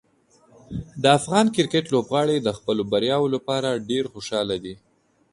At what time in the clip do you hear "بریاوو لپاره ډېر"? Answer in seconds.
2.91-4.03